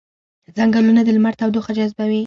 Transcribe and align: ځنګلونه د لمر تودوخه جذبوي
ځنګلونه 0.57 1.01
د 1.03 1.09
لمر 1.15 1.33
تودوخه 1.39 1.71
جذبوي 1.77 2.19